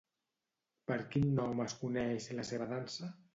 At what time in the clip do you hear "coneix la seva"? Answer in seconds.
1.83-2.69